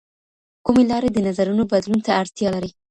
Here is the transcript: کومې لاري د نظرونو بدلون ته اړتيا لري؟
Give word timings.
کومې 0.65 0.83
لاري 0.91 1.09
د 1.11 1.17
نظرونو 1.27 1.63
بدلون 1.71 1.99
ته 2.05 2.11
اړتيا 2.21 2.49
لري؟ 2.55 2.71